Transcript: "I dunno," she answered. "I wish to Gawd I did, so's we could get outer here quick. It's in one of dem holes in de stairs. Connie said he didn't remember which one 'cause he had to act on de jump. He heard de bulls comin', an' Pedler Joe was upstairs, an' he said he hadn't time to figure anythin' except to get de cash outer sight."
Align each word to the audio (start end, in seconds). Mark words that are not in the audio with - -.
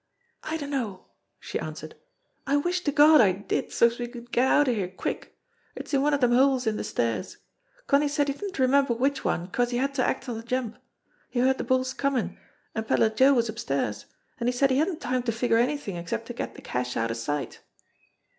"I 0.41 0.57
dunno," 0.57 1.05
she 1.39 1.59
answered. 1.59 1.93
"I 2.47 2.57
wish 2.57 2.81
to 2.85 2.91
Gawd 2.91 3.21
I 3.21 3.33
did, 3.33 3.71
so's 3.71 3.99
we 3.99 4.07
could 4.07 4.31
get 4.31 4.47
outer 4.47 4.71
here 4.71 4.87
quick. 4.89 5.37
It's 5.75 5.93
in 5.93 6.01
one 6.01 6.11
of 6.15 6.21
dem 6.21 6.31
holes 6.31 6.65
in 6.65 6.75
de 6.75 6.83
stairs. 6.83 7.37
Connie 7.85 8.07
said 8.07 8.27
he 8.27 8.33
didn't 8.33 8.57
remember 8.57 8.95
which 8.95 9.23
one 9.23 9.45
'cause 9.49 9.69
he 9.69 9.77
had 9.77 9.93
to 9.93 10.03
act 10.03 10.27
on 10.27 10.39
de 10.39 10.43
jump. 10.43 10.79
He 11.29 11.39
heard 11.39 11.57
de 11.57 11.63
bulls 11.63 11.93
comin', 11.93 12.39
an' 12.73 12.85
Pedler 12.85 13.11
Joe 13.11 13.35
was 13.35 13.47
upstairs, 13.47 14.07
an' 14.39 14.47
he 14.47 14.53
said 14.53 14.71
he 14.71 14.79
hadn't 14.79 15.01
time 15.01 15.21
to 15.21 15.31
figure 15.31 15.57
anythin' 15.59 15.97
except 15.97 16.25
to 16.25 16.33
get 16.33 16.55
de 16.55 16.61
cash 16.63 16.97
outer 16.97 17.13
sight." 17.13 17.61